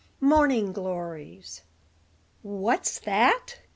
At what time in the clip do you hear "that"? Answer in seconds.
3.01-3.59